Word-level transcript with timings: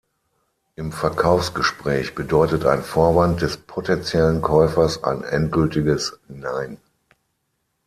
Im 0.77 0.91
Verkaufsgespräch 0.91 2.15
bedeutet 2.15 2.65
ein 2.65 2.81
Vorwand 2.81 3.39
des 3.43 3.57
potenziellen 3.57 4.41
Käufers 4.41 5.03
ein 5.03 5.23
endgültiges 5.23 6.17
Nein. 6.27 6.79